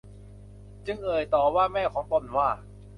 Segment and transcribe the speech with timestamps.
[0.87, 2.49] จึงเอ่ยต่อว่าแม่ของตนว่า